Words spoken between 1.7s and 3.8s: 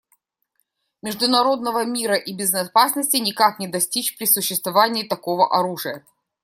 мира и безопасности никак не